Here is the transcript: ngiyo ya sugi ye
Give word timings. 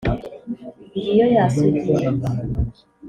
ngiyo 0.97 1.25
ya 1.35 1.43
sugi 1.53 1.91
ye 2.01 2.07